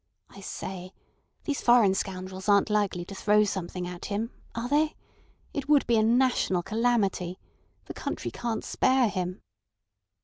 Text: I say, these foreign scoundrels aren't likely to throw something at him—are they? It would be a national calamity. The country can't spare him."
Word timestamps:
I 0.31 0.41
say, 0.41 0.93
these 1.43 1.61
foreign 1.61 1.93
scoundrels 1.93 2.49
aren't 2.49 2.71
likely 2.71 3.05
to 3.05 3.13
throw 3.13 3.43
something 3.43 3.87
at 3.87 4.05
him—are 4.05 4.67
they? 4.67 4.95
It 5.53 5.69
would 5.69 5.85
be 5.85 5.97
a 5.97 6.01
national 6.01 6.63
calamity. 6.63 7.37
The 7.85 7.93
country 7.93 8.31
can't 8.31 8.63
spare 8.63 9.09
him." 9.09 9.43